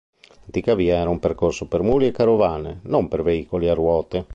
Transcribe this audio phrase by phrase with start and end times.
[0.29, 4.25] L'antica via era un percorso per muli e carovane, non per veicoli a ruote.